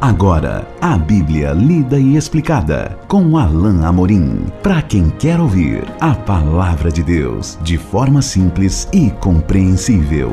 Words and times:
Agora, 0.00 0.64
a 0.80 0.96
Bíblia 0.96 1.52
lida 1.52 1.98
e 1.98 2.14
explicada 2.14 2.96
com 3.08 3.36
Alain 3.36 3.84
Amorim. 3.84 4.46
Para 4.62 4.80
quem 4.80 5.10
quer 5.10 5.40
ouvir 5.40 5.82
a 6.00 6.14
palavra 6.14 6.88
de 6.88 7.02
Deus 7.02 7.58
de 7.62 7.76
forma 7.76 8.22
simples 8.22 8.88
e 8.92 9.10
compreensível. 9.10 10.30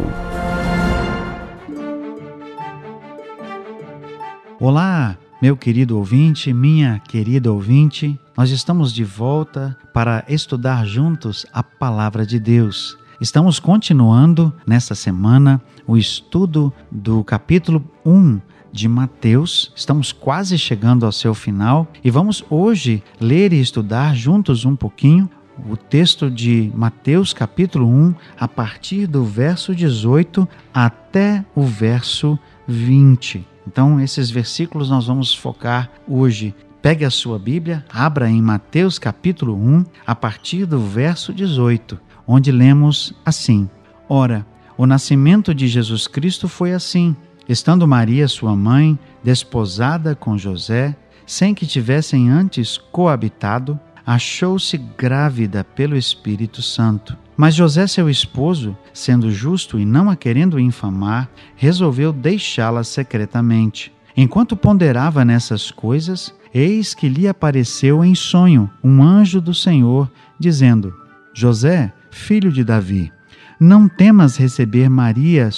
Olá, 4.59 5.18
meu 5.41 5.57
querido 5.57 5.97
ouvinte, 5.97 6.54
minha 6.54 7.00
querida 7.00 7.52
ouvinte. 7.52 8.20
Nós 8.38 8.52
estamos 8.52 8.93
de 8.93 9.04
volta 9.04 9.75
para 9.91 10.23
estudar 10.29 10.86
juntos 10.86 11.43
a 11.52 11.63
palavra 11.63 12.23
de 12.23 12.39
Deus. 12.39 13.00
Estamos 13.20 13.57
continuando 13.57 14.54
nesta 14.68 14.93
semana 14.93 15.59
o 15.88 15.97
estudo 15.97 16.71
do 16.91 17.23
capítulo 17.23 17.84
1 18.05 18.39
de 18.76 18.89
Mateus. 18.89 19.71
Estamos 19.75 20.11
quase 20.11 20.57
chegando 20.57 21.06
ao 21.06 21.11
seu 21.11 21.33
final 21.33 21.88
e 22.04 22.11
vamos 22.11 22.43
hoje 22.50 23.02
ler 23.20 23.54
e 23.54 23.61
estudar 23.61 24.14
juntos 24.14 24.66
um 24.66 24.75
pouquinho 24.75 25.29
o 25.70 25.78
texto 25.78 26.29
de 26.29 26.70
Mateus, 26.75 27.33
capítulo 27.33 27.88
1, 27.88 28.14
a 28.38 28.47
partir 28.47 29.07
do 29.07 29.24
verso 29.24 29.74
18 29.74 30.46
até 30.74 31.46
o 31.56 31.64
verso 31.64 32.38
20. 32.67 33.47
Então, 33.66 34.02
esses 34.02 34.30
versículos 34.30 34.89
nós 34.89 35.08
vamos 35.08 35.33
focar 35.33 35.89
hoje. 36.05 36.53
Pegue 36.81 37.05
a 37.05 37.09
sua 37.09 37.39
Bíblia, 37.39 37.86
abra 37.89 38.30
em 38.30 38.42
Mateus, 38.42 39.00
capítulo 39.00 39.55
1, 39.55 39.86
a 40.05 40.14
partir 40.14 40.66
do 40.66 40.80
verso 40.80 41.33
18, 41.33 41.97
onde 42.28 42.52
lemos 42.52 43.14
assim: 43.25 43.69
Ora, 44.09 44.45
o 44.78 44.86
nascimento 44.86 45.55
de 45.55 45.67
Jesus 45.67 46.05
Cristo 46.05 46.50
foi 46.50 46.73
assim. 46.73 47.16
Estando 47.47 47.88
Maria, 47.88 48.27
sua 48.27 48.55
mãe, 48.55 48.97
desposada 49.23 50.16
com 50.16 50.38
José, 50.38 50.95
sem 51.25 51.53
que 51.53 51.65
tivessem 51.65 52.29
antes 52.29 52.77
coabitado, 52.77 53.79
achou-se 54.05 54.77
grávida 54.77 55.63
pelo 55.63 55.95
Espírito 55.95 56.61
Santo. 56.61 57.17
Mas 57.37 57.53
José, 57.53 57.85
seu 57.85 58.09
esposo, 58.09 58.77
sendo 58.93 59.29
justo 59.31 59.77
e 59.77 59.85
não 59.85 60.09
a 60.09 60.15
querendo 60.15 60.59
infamar, 60.59 61.29
resolveu 61.55 62.13
deixá-la 62.13 62.83
secretamente. 62.83 63.91
Enquanto 64.15 64.55
ponderava 64.55 65.25
nessas 65.25 65.69
coisas, 65.69 66.33
eis 66.53 66.93
que 66.93 67.09
lhe 67.09 67.27
apareceu 67.27 68.05
em 68.05 68.15
sonho 68.15 68.69
um 68.83 69.03
anjo 69.03 69.41
do 69.41 69.53
Senhor, 69.53 70.09
dizendo: 70.39 70.93
José, 71.33 71.91
filho 72.09 72.52
de 72.52 72.63
Davi, 72.63 73.11
não 73.59 73.89
temas 73.89 74.37
receber 74.37 74.89
Maria, 74.89 75.49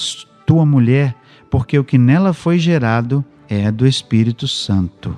tua 0.45 0.65
mulher, 0.65 1.15
porque 1.49 1.77
o 1.77 1.83
que 1.83 1.97
nela 1.97 2.33
foi 2.33 2.59
gerado 2.59 3.23
é 3.49 3.71
do 3.71 3.87
Espírito 3.87 4.47
Santo. 4.47 5.17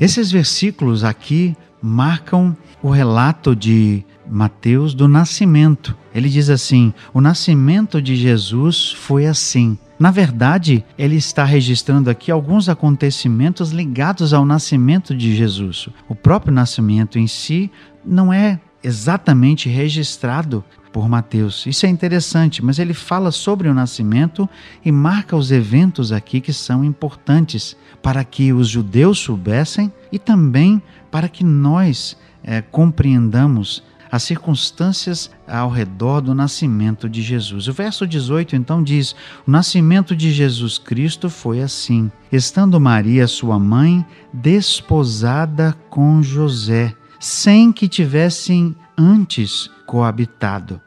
Esses 0.00 0.30
versículos 0.30 1.04
aqui 1.04 1.56
marcam 1.82 2.56
o 2.82 2.90
relato 2.90 3.54
de 3.54 4.04
Mateus 4.28 4.94
do 4.94 5.08
nascimento. 5.08 5.96
Ele 6.14 6.28
diz 6.28 6.50
assim: 6.50 6.92
o 7.12 7.20
nascimento 7.20 8.00
de 8.00 8.16
Jesus 8.16 8.92
foi 8.92 9.26
assim. 9.26 9.78
Na 9.98 10.12
verdade, 10.12 10.84
ele 10.96 11.16
está 11.16 11.42
registrando 11.44 12.08
aqui 12.08 12.30
alguns 12.30 12.68
acontecimentos 12.68 13.72
ligados 13.72 14.32
ao 14.32 14.44
nascimento 14.44 15.14
de 15.14 15.34
Jesus. 15.34 15.88
O 16.08 16.14
próprio 16.14 16.52
nascimento 16.52 17.18
em 17.18 17.26
si 17.26 17.70
não 18.04 18.32
é 18.32 18.60
exatamente 18.82 19.68
registrado 19.68 20.64
por 20.92 21.08
Mateus. 21.08 21.66
Isso 21.66 21.86
é 21.86 21.88
interessante, 21.88 22.64
mas 22.64 22.78
ele 22.78 22.94
fala 22.94 23.30
sobre 23.30 23.68
o 23.68 23.74
nascimento 23.74 24.48
e 24.84 24.90
marca 24.90 25.36
os 25.36 25.50
eventos 25.50 26.12
aqui 26.12 26.40
que 26.40 26.52
são 26.52 26.84
importantes 26.84 27.76
para 28.02 28.24
que 28.24 28.52
os 28.52 28.68
judeus 28.68 29.18
soubessem 29.18 29.92
e 30.10 30.18
também 30.18 30.82
para 31.10 31.28
que 31.28 31.44
nós 31.44 32.16
é, 32.42 32.62
compreendamos 32.62 33.82
as 34.10 34.22
circunstâncias 34.22 35.30
ao 35.46 35.68
redor 35.68 36.22
do 36.22 36.34
nascimento 36.34 37.08
de 37.08 37.20
Jesus. 37.20 37.68
O 37.68 37.72
verso 37.72 38.06
18 38.06 38.56
então 38.56 38.82
diz: 38.82 39.14
O 39.46 39.50
nascimento 39.50 40.16
de 40.16 40.32
Jesus 40.32 40.78
Cristo 40.78 41.28
foi 41.28 41.60
assim, 41.60 42.10
estando 42.32 42.80
Maria, 42.80 43.26
sua 43.26 43.58
mãe, 43.58 44.04
desposada 44.32 45.76
com 45.90 46.22
José 46.22 46.94
sem 47.18 47.72
que 47.72 47.88
tivessem 47.88 48.74
antes 48.96 49.70
coabitado. 49.86 50.80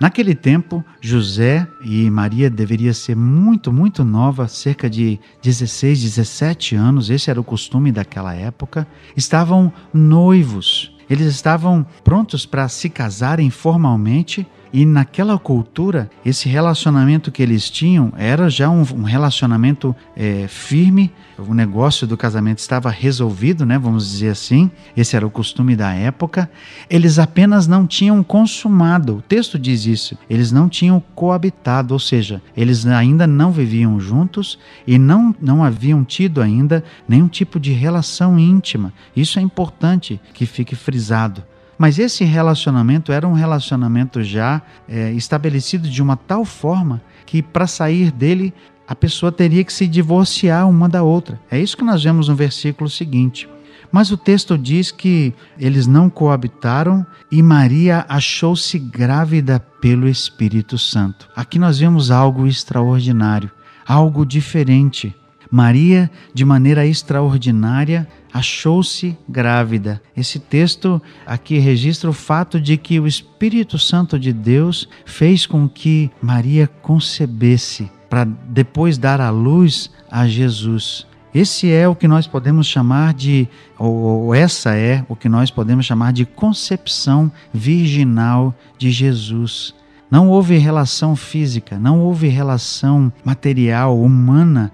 Naquele 0.00 0.34
tempo, 0.34 0.84
José 1.00 1.66
e 1.82 2.10
Maria 2.10 2.50
deveria 2.50 2.92
ser 2.92 3.16
muito, 3.16 3.72
muito 3.72 4.04
nova, 4.04 4.48
cerca 4.48 4.90
de 4.90 5.18
16, 5.42 6.02
17 6.02 6.74
anos, 6.74 7.10
esse 7.10 7.30
era 7.30 7.40
o 7.40 7.44
costume 7.44 7.92
daquela 7.92 8.34
época, 8.34 8.86
estavam 9.16 9.72
noivos. 9.92 10.92
Eles 11.08 11.26
estavam 11.26 11.86
prontos 12.02 12.44
para 12.44 12.68
se 12.68 12.88
casarem 12.88 13.50
formalmente 13.50 14.46
e 14.74 14.84
naquela 14.84 15.38
cultura, 15.38 16.10
esse 16.26 16.48
relacionamento 16.48 17.30
que 17.30 17.40
eles 17.40 17.70
tinham 17.70 18.12
era 18.16 18.50
já 18.50 18.68
um, 18.68 18.80
um 18.80 19.04
relacionamento 19.04 19.94
é, 20.16 20.48
firme, 20.48 21.12
o 21.38 21.54
negócio 21.54 22.08
do 22.08 22.16
casamento 22.16 22.58
estava 22.58 22.90
resolvido, 22.90 23.64
né, 23.64 23.78
vamos 23.78 24.10
dizer 24.10 24.30
assim, 24.30 24.68
esse 24.96 25.14
era 25.14 25.24
o 25.24 25.30
costume 25.30 25.76
da 25.76 25.94
época. 25.94 26.50
Eles 26.90 27.20
apenas 27.20 27.68
não 27.68 27.86
tinham 27.86 28.20
consumado, 28.24 29.18
o 29.18 29.22
texto 29.22 29.60
diz 29.60 29.86
isso, 29.86 30.18
eles 30.28 30.50
não 30.50 30.68
tinham 30.68 31.00
coabitado, 31.14 31.94
ou 31.94 32.00
seja, 32.00 32.42
eles 32.56 32.84
ainda 32.84 33.28
não 33.28 33.52
viviam 33.52 34.00
juntos 34.00 34.58
e 34.84 34.98
não, 34.98 35.32
não 35.40 35.62
haviam 35.62 36.02
tido 36.02 36.42
ainda 36.42 36.82
nenhum 37.06 37.28
tipo 37.28 37.60
de 37.60 37.70
relação 37.70 38.40
íntima. 38.40 38.92
Isso 39.14 39.38
é 39.38 39.42
importante 39.42 40.20
que 40.32 40.46
fique 40.46 40.74
frisado. 40.74 41.44
Mas 41.78 41.98
esse 41.98 42.24
relacionamento 42.24 43.12
era 43.12 43.26
um 43.26 43.32
relacionamento 43.32 44.22
já 44.22 44.62
é, 44.88 45.12
estabelecido 45.12 45.88
de 45.88 46.02
uma 46.02 46.16
tal 46.16 46.44
forma 46.44 47.02
que 47.26 47.42
para 47.42 47.66
sair 47.66 48.10
dele 48.10 48.54
a 48.86 48.94
pessoa 48.94 49.32
teria 49.32 49.64
que 49.64 49.72
se 49.72 49.86
divorciar 49.86 50.68
uma 50.68 50.88
da 50.88 51.02
outra. 51.02 51.40
É 51.50 51.58
isso 51.58 51.76
que 51.76 51.84
nós 51.84 52.02
vemos 52.02 52.28
no 52.28 52.34
versículo 52.34 52.88
seguinte. 52.88 53.48
Mas 53.90 54.10
o 54.10 54.16
texto 54.16 54.58
diz 54.58 54.90
que 54.90 55.32
eles 55.58 55.86
não 55.86 56.10
coabitaram 56.10 57.06
e 57.30 57.42
Maria 57.42 58.04
achou-se 58.08 58.78
grávida 58.78 59.60
pelo 59.80 60.08
Espírito 60.08 60.76
Santo. 60.76 61.28
Aqui 61.34 61.58
nós 61.58 61.78
vemos 61.78 62.10
algo 62.10 62.46
extraordinário, 62.46 63.50
algo 63.86 64.26
diferente. 64.26 65.14
Maria, 65.50 66.10
de 66.32 66.44
maneira 66.44 66.86
extraordinária, 66.86 68.08
achou-se 68.32 69.16
grávida. 69.28 70.02
Esse 70.16 70.38
texto 70.38 71.00
aqui 71.24 71.58
registra 71.58 72.10
o 72.10 72.12
fato 72.12 72.60
de 72.60 72.76
que 72.76 72.98
o 72.98 73.06
Espírito 73.06 73.78
Santo 73.78 74.18
de 74.18 74.32
Deus 74.32 74.88
fez 75.06 75.46
com 75.46 75.68
que 75.68 76.10
Maria 76.20 76.66
concebesse 76.66 77.88
para 78.10 78.24
depois 78.24 78.98
dar 78.98 79.20
à 79.20 79.30
luz 79.30 79.90
a 80.10 80.26
Jesus. 80.26 81.06
Esse 81.34 81.70
é 81.70 81.88
o 81.88 81.96
que 81.96 82.06
nós 82.06 82.28
podemos 82.28 82.66
chamar 82.66 83.12
de, 83.12 83.48
ou 83.76 84.32
essa 84.32 84.76
é 84.76 85.04
o 85.08 85.16
que 85.16 85.28
nós 85.28 85.50
podemos 85.50 85.84
chamar 85.84 86.12
de 86.12 86.24
concepção 86.24 87.30
virginal 87.52 88.54
de 88.78 88.92
Jesus. 88.92 89.74
Não 90.08 90.28
houve 90.28 90.56
relação 90.58 91.16
física, 91.16 91.76
não 91.76 92.00
houve 92.00 92.28
relação 92.28 93.12
material, 93.24 94.00
humana 94.00 94.70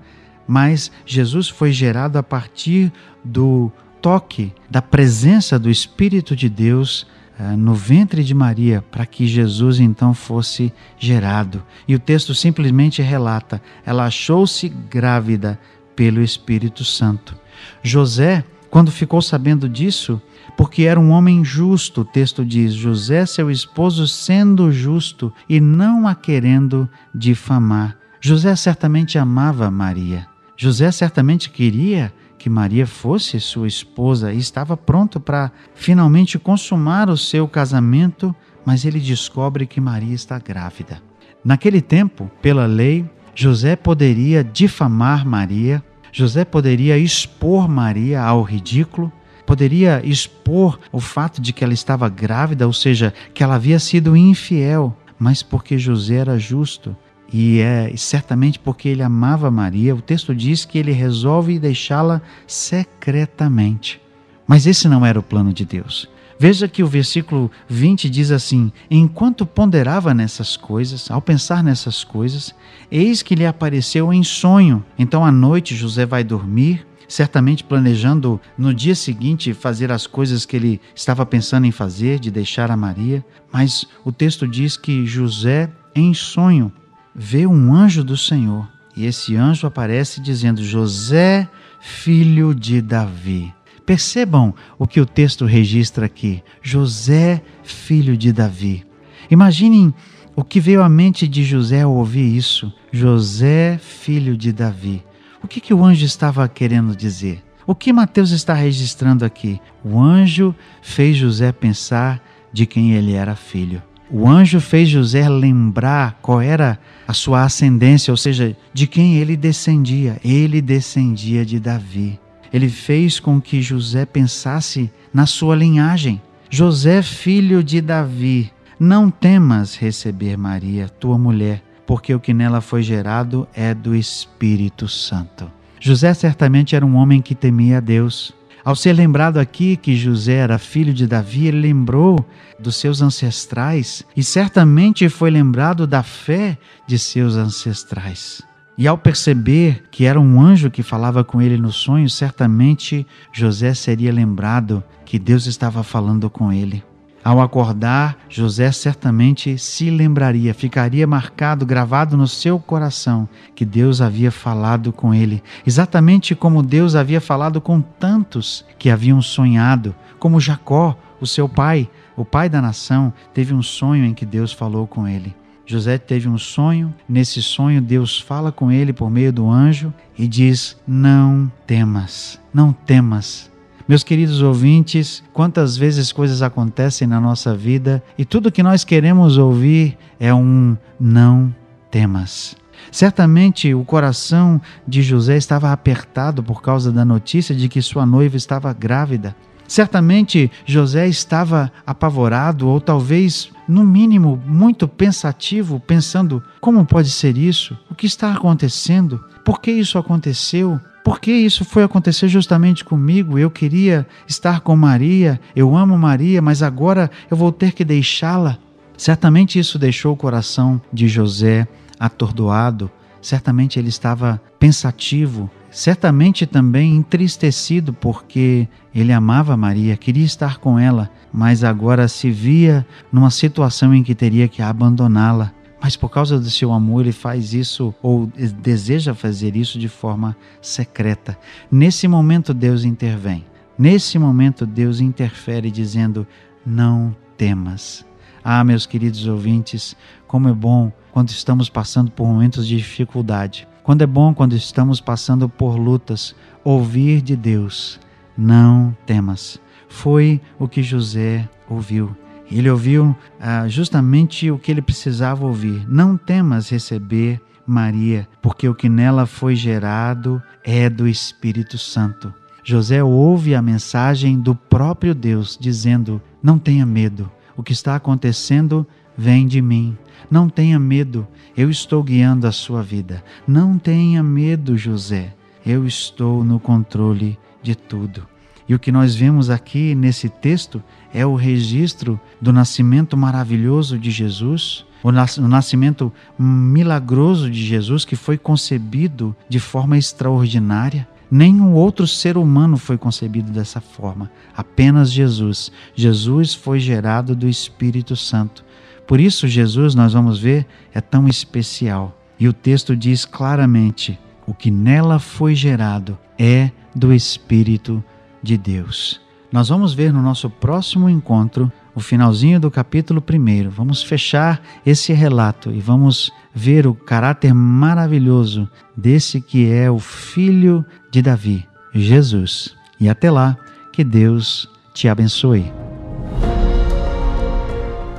mas 0.51 0.91
Jesus 1.07 1.49
foi 1.49 1.71
gerado 1.71 2.19
a 2.19 2.25
partir 2.25 2.93
do 3.25 3.71
toque, 4.03 4.53
da 4.69 4.83
presença 4.83 5.61
do 5.61 5.71
Espírito 5.71 6.35
de 6.35 6.49
Deus 6.49 7.07
uh, 7.39 7.57
no 7.57 7.73
ventre 7.73 8.25
de 8.25 8.35
Maria, 8.35 8.83
para 8.91 9.07
que 9.07 9.29
Jesus 9.29 9.79
então 9.79 10.13
fosse 10.13 10.73
gerado. 10.99 11.63
E 11.87 11.95
o 11.95 12.01
texto 12.01 12.35
simplesmente 12.35 13.01
relata: 13.01 13.63
ela 13.87 14.07
achou-se 14.07 14.69
grávida 14.69 15.57
pelo 15.95 16.21
Espírito 16.21 16.85
Santo. 16.85 17.37
José, 17.81 18.45
quando 18.69 18.91
ficou 18.91 19.23
sabendo 19.23 19.69
disso, 19.69 20.21
porque 20.57 20.83
era 20.83 20.99
um 20.99 21.11
homem 21.11 21.45
justo, 21.45 22.01
o 22.01 22.05
texto 22.05 22.45
diz: 22.45 22.73
José, 22.73 23.25
seu 23.25 23.53
esposo, 23.53 24.09
sendo 24.09 24.73
justo 24.73 25.33
e 25.49 25.61
não 25.61 26.09
a 26.09 26.15
querendo 26.17 26.91
difamar. 27.15 27.97
José 28.21 28.57
certamente 28.57 29.17
amava 29.17 29.71
Maria. 29.71 30.29
José 30.63 30.93
certamente 30.93 31.49
queria 31.49 32.13
que 32.37 32.51
Maria 32.51 32.87
fosse 32.87 33.41
sua 33.41 33.67
esposa 33.67 34.31
e 34.31 34.37
estava 34.37 34.77
pronto 34.77 35.19
para 35.19 35.51
finalmente 35.75 36.39
consumar 36.39 37.09
o 37.09 37.17
seu 37.17 37.49
casamento, 37.49 38.37
mas 38.63 38.85
ele 38.85 39.01
descobre 39.01 39.67
que 39.67 39.81
Maria 39.81 40.15
está 40.15 40.39
grávida. 40.39 41.01
Naquele 41.43 41.81
tempo, 41.81 42.31
pela 42.43 42.67
lei, 42.67 43.09
José 43.35 43.75
poderia 43.75 44.45
difamar 44.45 45.25
Maria, 45.25 45.83
José 46.13 46.45
poderia 46.45 46.99
expor 46.99 47.67
Maria 47.67 48.23
ao 48.23 48.43
ridículo, 48.43 49.11
poderia 49.47 50.03
expor 50.05 50.79
o 50.93 51.01
fato 51.01 51.41
de 51.41 51.55
que 51.55 51.65
ela 51.65 51.73
estava 51.73 52.07
grávida, 52.07 52.67
ou 52.67 52.73
seja, 52.75 53.15
que 53.33 53.43
ela 53.43 53.55
havia 53.55 53.79
sido 53.79 54.15
infiel, 54.15 54.95
mas 55.19 55.43
porque 55.43 55.79
José 55.79 56.17
era 56.17 56.39
justo, 56.39 56.95
e 57.33 57.61
é 57.61 57.93
certamente 57.97 58.59
porque 58.59 58.89
ele 58.89 59.03
amava 59.03 59.51
Maria, 59.51 59.95
o 59.95 60.03
texto 60.03 60.35
diz 60.35 60.65
que 60.65 60.79
ele 60.79 60.93
resolve 60.93 61.59
deixá-la 61.59 62.21
secretamente. 62.47 64.01
Mas 64.47 64.67
esse 64.67 64.89
não 64.89 65.07
era 65.07 65.19
o 65.19 65.23
plano 65.23 65.53
de 65.53 65.65
Deus. 65.65 66.09
Veja 66.43 66.67
que 66.67 66.83
o 66.83 66.87
versículo 66.87 67.51
20 67.69 68.09
diz 68.09 68.31
assim: 68.31 68.73
Enquanto 68.91 69.45
ponderava 69.45 70.15
nessas 70.15 70.57
coisas, 70.57 71.11
ao 71.11 71.21
pensar 71.21 71.63
nessas 71.63 72.03
coisas, 72.03 72.55
eis 72.91 73.23
que 73.23 73.35
lhe 73.35 73.47
apareceu 73.47 74.11
em 74.11 74.25
sonho. 74.25 74.83
Então 74.99 75.23
à 75.25 75.31
noite 75.31 75.77
José 75.77 76.07
vai 76.07 76.25
dormir, 76.25 76.87
certamente 77.07 77.63
planejando 77.63 78.41
no 78.57 78.73
dia 78.73 78.95
seguinte 78.95 79.53
fazer 79.53 79.93
as 79.93 80.07
coisas 80.07 80.47
que 80.47 80.57
ele 80.57 80.81
estava 80.95 81.27
pensando 81.27 81.67
em 81.67 81.71
fazer, 81.71 82.19
de 82.19 82.31
deixar 82.31 82.71
a 82.71 82.77
Maria. 82.77 83.23
Mas 83.53 83.87
o 84.03 84.11
texto 84.11 84.49
diz 84.49 84.79
que 84.79 85.05
José, 85.05 85.71
em 85.95 86.15
sonho, 86.15 86.73
vê 87.15 87.47
um 87.47 87.75
anjo 87.75 88.03
do 88.03 88.17
Senhor. 88.17 88.69
E 88.97 89.07
esse 89.07 89.37
anjo 89.37 89.67
aparece 89.67 90.21
dizendo: 90.21 90.63
José, 90.63 91.49
filho 91.81 92.55
de 92.55 92.81
Davi. 92.81 93.53
Percebam 93.87 94.55
o 94.79 94.87
que 94.87 95.01
o 95.01 95.07
texto 95.07 95.45
registra 95.45 96.07
aqui: 96.07 96.43
José, 96.63 97.43
filho 97.63 98.17
de 98.17 98.33
Davi. 98.33 98.85
Imaginem 99.31 99.95
o 100.37 100.45
que 100.45 100.61
veio 100.61 100.83
à 100.83 100.89
mente 100.89 101.27
de 101.27 101.45
José 101.45 101.83
ao 101.83 101.95
ouvir 101.95 102.37
isso. 102.37 102.73
José, 102.93 103.79
filho 103.79 104.37
de 104.37 104.53
Davi. 104.53 105.05
O 105.43 105.49
que, 105.49 105.61
que 105.61 105.73
o 105.73 105.85
anjo 105.85 106.05
estava 106.05 106.49
querendo 106.49 106.95
dizer? 106.95 107.43
O 107.67 107.75
que 107.75 107.93
Mateus 107.93 108.31
está 108.31 108.55
registrando 108.55 109.25
aqui? 109.25 109.61
O 109.85 110.01
anjo 110.01 110.55
fez 110.83 111.17
José 111.17 111.53
pensar 111.53 112.21
de 112.53 112.67
quem 112.67 112.93
ele 112.93 113.13
era 113.13 113.37
filho. 113.37 113.83
O 114.13 114.29
anjo 114.29 114.61
fez 114.61 114.89
José 114.89 115.29
lembrar 115.29 116.19
qual 116.21 116.41
era 116.41 116.79
a 117.07 117.13
sua 117.13 117.45
ascendência, 117.45 118.13
ou 118.13 118.17
seja, 118.17 118.57
de 118.75 118.89
quem 118.89 119.17
ele 119.17 119.37
descendia. 119.37 120.21
Ele 120.25 120.61
descendia 120.61 121.47
de 121.47 121.61
Davi. 121.61 122.19
Ele 122.53 122.69
fez 122.69 123.21
com 123.21 123.41
que 123.41 123.63
José 123.63 124.05
pensasse 124.05 124.91
na 125.15 125.27
sua 125.27 125.55
linhagem. 125.55 126.21
José, 126.51 127.03
filho 127.03 127.63
de 127.63 127.81
Davi, 127.81 128.51
não 128.81 129.11
temas 129.11 129.77
receber 129.77 130.37
Maria, 130.37 130.89
tua 130.89 131.17
mulher, 131.17 131.63
porque 131.87 132.13
o 132.13 132.19
que 132.19 132.35
nela 132.35 132.61
foi 132.61 132.83
gerado 132.83 133.47
é 133.55 133.73
do 133.73 133.95
Espírito 133.95 134.89
Santo. 134.89 135.49
José 135.79 136.13
certamente 136.15 136.75
era 136.75 136.85
um 136.85 136.97
homem 136.97 137.23
que 137.23 137.35
temia 137.35 137.79
a 137.79 137.81
Deus. 137.81 138.35
Ao 138.71 138.77
ser 138.77 138.93
lembrado 138.93 139.39
aqui 139.39 139.77
que 139.77 139.97
José 139.97 140.35
era 140.35 140.57
filho 140.57 140.95
de 140.95 141.05
Davi, 141.05 141.49
ele 141.49 141.61
lembrou 141.61 142.25
dos 142.57 142.77
seus 142.77 143.03
ancestrais 143.03 144.05
e 144.17 144.23
certamente 144.23 145.09
foi 145.09 145.29
lembrado 145.29 145.89
da 145.89 146.05
fé 146.05 146.57
de 146.87 146.97
seus 146.97 147.35
ancestrais. 147.35 148.41
E 148.79 148.87
ao 148.87 148.97
perceber 148.97 149.83
que 149.91 150.05
era 150.05 150.21
um 150.21 150.41
anjo 150.41 150.71
que 150.71 150.85
falava 150.85 151.25
com 151.25 151.43
ele 151.43 151.57
no 151.57 151.73
sonho, 151.73 152.09
certamente 152.09 153.05
José 153.33 153.75
seria 153.75 154.13
lembrado 154.13 154.85
que 155.05 155.19
Deus 155.19 155.47
estava 155.47 155.83
falando 155.83 156.31
com 156.31 156.53
ele. 156.53 156.81
Ao 157.23 157.41
acordar, 157.41 158.17
José 158.31 158.73
certamente 158.73 159.59
se 159.59 159.91
lembraria, 159.91 160.55
ficaria 160.55 161.07
marcado, 161.07 161.67
gravado 161.67 162.17
no 162.17 162.27
seu 162.27 162.59
coração, 162.59 163.29
que 163.55 163.65
Deus 163.65 164.01
havia 164.01 164.31
falado 164.31 164.91
com 164.91 165.13
ele, 165.13 165.43
exatamente 165.67 166.35
como 166.35 166.63
Deus 166.63 166.95
havia 166.95 167.21
falado 167.21 167.61
com 167.61 167.81
tantos 167.81 168.65
que 168.79 168.89
haviam 168.89 169.21
sonhado, 169.21 169.95
como 170.19 170.41
Jacó, 170.41 170.97
o 171.21 171.27
seu 171.27 171.47
pai, 171.47 171.91
o 172.17 172.25
pai 172.25 172.49
da 172.49 172.63
nação, 172.63 173.13
teve 173.35 173.53
um 173.53 173.63
sonho 173.63 174.07
em 174.07 174.15
que 174.15 174.25
Deus 174.25 174.53
falou 174.53 174.87
com 174.87 175.07
ele. 175.07 175.35
José 175.67 175.99
teve 175.99 176.29
um 176.29 176.39
sonho, 176.39 176.93
nesse 177.09 177.41
sonho 177.43 177.81
Deus 177.81 178.19
fala 178.19 178.51
com 178.51 178.73
ele 178.73 178.93
por 178.93 179.09
meio 179.09 179.33
do 179.33 179.49
anjo 179.49 179.95
e 180.19 180.27
diz: 180.27 180.77
Não 180.85 181.51
temas, 181.65 182.41
não 182.53 182.73
temas, 182.73 183.50
meus 183.91 184.05
queridos 184.05 184.41
ouvintes, 184.41 185.21
quantas 185.33 185.77
vezes 185.77 186.13
coisas 186.13 186.43
acontecem 186.43 187.09
na 187.09 187.21
nossa 187.21 187.57
vida 187.57 188.01
e 188.17 188.25
tudo 188.25 188.53
que 188.53 188.63
nós 188.63 188.85
queremos 188.85 189.37
ouvir 189.37 189.99
é 190.21 190.33
um 190.33 190.79
não 191.01 191.53
temas. 191.91 192.55
Certamente 192.93 193.75
o 193.75 193.85
coração 193.85 194.61
de 194.87 195.03
José 195.03 195.37
estava 195.37 195.73
apertado 195.73 196.41
por 196.41 196.63
causa 196.63 196.93
da 196.93 197.05
notícia 197.05 197.53
de 197.53 197.69
que 197.69 197.83
sua 197.83 198.07
noiva 198.07 198.37
estava 198.37 198.73
grávida. 198.73 199.35
Certamente 199.67 200.53
José 200.65 201.09
estava 201.09 201.73
apavorado 201.85 202.69
ou 202.69 202.81
talvez, 202.81 203.51
no 203.71 203.85
mínimo, 203.85 204.43
muito 204.45 204.89
pensativo, 204.89 205.81
pensando: 205.81 206.43
como 206.61 206.85
pode 206.85 207.11
ser 207.11 207.39
isso? 207.39 207.79
O 207.91 207.95
que 207.95 208.07
está 208.07 208.33
acontecendo? 208.33 209.25
Por 209.45 209.61
que 209.61 209.71
isso 209.71 209.97
aconteceu? 209.97 210.81
Por 211.05 211.21
que 211.21 211.33
isso 211.33 211.65
foi 211.65 211.83
acontecer 211.83 212.29
justamente 212.29 212.85
comigo? 212.85 213.39
Eu 213.39 213.51
queria 213.51 214.07
estar 214.29 214.61
com 214.61 214.77
Maria, 214.77 215.41
eu 215.57 215.75
amo 215.75 215.97
Maria, 215.97 216.43
mas 216.43 216.63
agora 216.63 217.11
eu 217.31 217.37
vou 217.37 217.51
ter 217.51 217.73
que 217.73 217.85
deixá-la. 217.85 218.59
Certamente 218.97 219.59
isso 219.59 219.79
deixou 219.79 220.13
o 220.13 220.17
coração 220.17 220.81
de 220.93 221.09
José 221.09 221.67
atordoado, 221.99 222.91
certamente 223.23 223.79
ele 223.79 223.89
estava 223.89 224.41
pensativo, 224.59 225.51
certamente 225.71 226.47
também 226.47 226.97
entristecido 226.97 227.93
porque 227.93 228.69
ele 228.95 229.13
amava 229.13 229.57
Maria, 229.57 229.97
queria 229.97 230.25
estar 230.25 230.59
com 230.59 230.79
ela, 230.79 231.11
mas 231.33 231.63
agora 231.63 232.09
se 232.09 232.31
via 232.31 232.87
numa 233.13 233.31
situação 233.31 233.95
em 233.95 234.03
que 234.03 234.15
teria 234.15 234.49
que 234.49 234.63
abandoná-la 234.63 235.53
mas 235.83 235.97
por 235.97 236.11
causa 236.11 236.39
do 236.39 236.51
seu 236.51 236.73
amor 236.73 237.03
ele 237.03 237.13
faz 237.13 237.55
isso 237.55 237.95
ou 238.03 238.31
deseja 238.61 239.15
fazer 239.15 239.57
isso 239.57 239.79
de 239.79 239.89
forma 239.89 240.37
secreta. 240.61 241.39
Nesse 241.71 242.07
momento 242.07 242.53
Deus 242.53 242.85
intervém. 242.85 243.47
Nesse 243.79 244.19
momento 244.19 244.67
Deus 244.67 245.01
interfere 245.01 245.71
dizendo: 245.71 246.27
"Não 246.67 247.17
temas". 247.37 248.05
Ah, 248.45 248.63
meus 248.63 248.85
queridos 248.85 249.27
ouvintes, 249.27 249.97
como 250.27 250.49
é 250.49 250.53
bom 250.53 250.93
quando 251.13 251.31
estamos 251.31 251.71
passando 251.71 252.11
por 252.11 252.27
momentos 252.27 252.67
de 252.67 252.77
dificuldade. 252.77 253.67
Quando 253.91 254.03
é 254.03 254.07
bom 254.07 254.33
quando 254.33 254.55
estamos 254.55 255.01
passando 255.01 255.49
por 255.49 255.77
lutas, 255.77 256.33
ouvir 256.63 257.21
de 257.21 257.35
Deus: 257.35 257.99
"Não 258.39 258.97
temas". 259.05 259.61
Foi 259.89 260.41
o 260.61 260.69
que 260.69 260.81
José 260.81 261.49
ouviu. 261.69 262.17
Ele 262.49 262.71
ouviu 262.71 263.17
ah, 263.41 263.67
justamente 263.67 264.49
o 264.49 264.61
que 264.61 264.71
ele 264.71 264.81
precisava 264.81 265.45
ouvir: 265.45 265.85
Não 265.89 266.17
temas 266.17 266.71
receber 266.71 267.41
Maria, 267.67 268.29
porque 268.41 268.69
o 268.69 268.77
que 268.77 268.89
nela 268.89 269.27
foi 269.27 269.57
gerado 269.57 270.41
é 270.63 270.89
do 270.89 271.09
Espírito 271.09 271.77
Santo. 271.77 272.33
José 272.63 273.03
ouve 273.03 273.57
a 273.57 273.61
mensagem 273.61 274.39
do 274.39 274.55
próprio 274.55 275.17
Deus 275.17 275.59
dizendo: 275.61 276.23
Não 276.41 276.61
tenha 276.61 276.87
medo, 276.87 277.29
o 277.57 277.63
que 277.65 277.73
está 277.73 277.97
acontecendo 277.97 278.87
vem 279.19 279.49
de 279.49 279.61
mim. 279.61 279.99
Não 280.31 280.49
tenha 280.49 280.79
medo, 280.79 281.27
eu 281.57 281.71
estou 281.71 282.03
guiando 282.03 282.47
a 282.47 282.53
sua 282.53 282.83
vida. 282.83 283.23
Não 283.47 283.79
tenha 283.79 284.23
medo, 284.23 284.77
José, 284.77 285.35
eu 285.65 285.87
estou 285.87 286.43
no 286.43 286.59
controle 286.59 287.39
de 287.63 287.75
tudo. 287.75 288.27
E 288.69 288.75
o 288.75 288.79
que 288.79 288.93
nós 288.93 289.17
vemos 289.17 289.51
aqui 289.51 289.95
nesse 289.95 290.29
texto 290.29 290.83
é 291.13 291.27
o 291.27 291.35
registro 291.35 292.21
do 292.41 292.53
nascimento 292.53 293.17
maravilhoso 293.17 293.99
de 293.99 294.11
Jesus, 294.13 294.87
o 295.03 295.11
nascimento 295.49 296.13
milagroso 296.39 297.51
de 297.51 297.65
Jesus 297.65 298.05
que 298.05 298.15
foi 298.15 298.39
concebido 298.39 299.35
de 299.49 299.59
forma 299.59 299.99
extraordinária. 299.99 301.09
Nenhum 301.29 301.75
outro 301.75 302.07
ser 302.07 302.37
humano 302.37 302.77
foi 302.77 302.99
concebido 302.99 303.51
dessa 303.51 303.81
forma, 303.81 304.31
apenas 304.57 305.11
Jesus. 305.13 305.73
Jesus 305.95 306.55
foi 306.55 306.79
gerado 306.79 307.35
do 307.35 307.49
Espírito 307.49 308.15
Santo. 308.15 308.65
Por 309.07 309.21
isso, 309.21 309.49
Jesus, 309.49 309.95
nós 309.95 310.13
vamos 310.13 310.39
ver, 310.39 310.67
é 310.95 311.01
tão 311.01 311.27
especial. 311.27 312.17
E 312.39 312.49
o 312.49 312.53
texto 312.53 312.97
diz 312.97 313.25
claramente: 313.25 314.19
o 314.47 314.55
que 314.55 314.71
nela 314.71 315.19
foi 315.19 315.55
gerado 315.55 316.19
é 316.39 316.71
do 316.95 317.13
Espírito 317.13 318.03
de 318.43 318.57
Deus. 318.57 319.21
Nós 319.53 319.69
vamos 319.69 319.93
ver 319.93 320.13
no 320.13 320.23
nosso 320.23 320.49
próximo 320.49 321.09
encontro 321.09 321.71
o 321.95 322.01
finalzinho 322.01 322.61
do 322.61 322.71
capítulo 322.71 323.23
1. 323.23 323.69
Vamos 323.69 324.03
fechar 324.03 324.63
esse 324.87 325.13
relato 325.13 325.71
e 325.71 325.81
vamos 325.81 326.33
ver 326.55 326.87
o 326.87 326.95
caráter 326.95 327.53
maravilhoso 327.53 328.69
desse 328.97 329.41
que 329.41 329.71
é 329.71 329.91
o 329.91 329.99
filho 329.99 330.85
de 331.11 331.21
Davi, 331.21 331.67
Jesus. 331.93 332.77
E 332.99 333.09
até 333.09 333.31
lá, 333.31 333.57
que 333.93 334.05
Deus 334.05 334.69
te 334.95 335.09
abençoe. 335.09 335.90